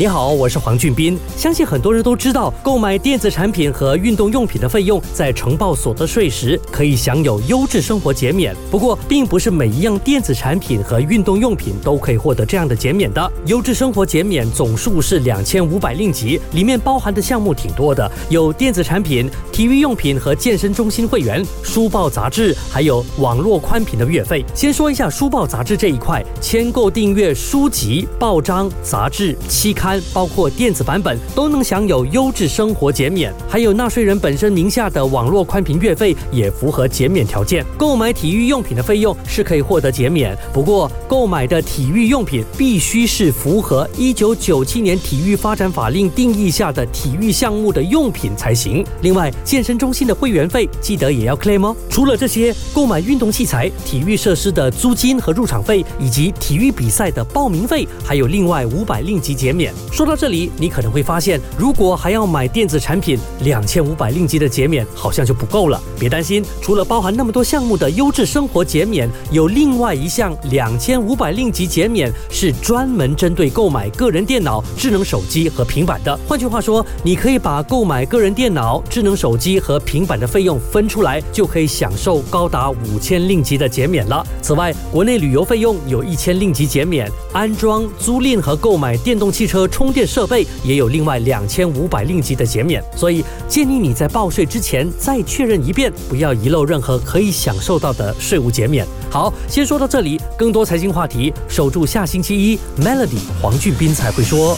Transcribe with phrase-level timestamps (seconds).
[0.00, 1.18] 你好，我是黄俊斌。
[1.36, 8.56] 相信很多人都知道，购买电子产品和运动用品的费用，在承报所得税时可以享有优质生活减免。
[8.70, 13.30] 不过，并不是每一样电子产品和运动用品都可以获得这样的减免的。
[13.44, 24.42] 优质生活减免总数是两千五百令吉，里面包含的项目挺多的，有电子产品、体育用品和健身中心会员、书报杂志，还有网络宽频的月费。
[24.54, 29.89] 先说一下书报杂志这一块，签购订阅书籍、报章、杂志、期刊。
[30.12, 37.64] 包括电子版本都能享有优质生活减免，还有纳税人本身名下的网络宽频月费也符合减免条件。
[37.78, 48.84] 购买体育用品的费用是可以获得减免，不过购买的体育用品必须是符合一九九七年体育发展法令定义下的体育项目的用品才行。
[49.02, 51.76] 另外，健身中心的会员费记得也要 claim 哦。
[51.88, 59.72] 除了这些，购买运动器材、体育设施的租金和入场费，以及体育比赛的报名费，还有另外五百令吉减免。
[59.92, 65.80] 说到这里，你可能会发现，如果还要买电子产品，两千五百令吉的减免好像就不够了。
[65.98, 76.18] 别担心，除了包含那么多项目的优质生活减免，有另外一项两千五百令吉减免，是专门针对购买个人电脑、智能手机和平板的。
[76.26, 84.26] 换句话说，你可以把购买个人电脑、智能手机和平板的费用分出来，就可以享受高达五千令吉的减免了。
[84.40, 89.90] 此外，国内旅游费用有一千令吉减免，安装、租赁和购买电动汽车充。
[89.90, 98.86] 充电设备也有另外两千五百令吉的减免，所以建议你在报税之前再确认一遍，不要遗漏任何可以享受到的税务减免。
[99.10, 104.56] 好，先说到这里，更多财经话题，守住下星期一，Melody 黄俊斌才会说。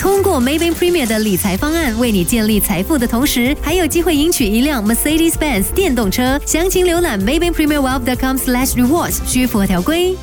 [0.00, 6.40] 通过 Maybank Premier 的理财方案，为你建立财富的同时，还有机会赢取一辆 Mercedes-Benz 电动车。
[6.44, 10.16] 详情浏览 Maybank Premier Wealth.com/rewards，需符合条规。